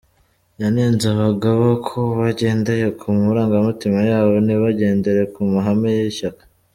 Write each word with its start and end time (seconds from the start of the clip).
Yanenze 0.61 1.05
abangaba 1.13 1.67
ko 1.87 1.99
bagendeye 2.19 2.87
ku 2.99 3.05
marangamutima 3.23 3.99
yabo 4.09 4.33
ntibagendere 4.45 5.21
ku 5.33 5.39
mahame 5.51 5.89
y’ishyaka. 5.99 6.43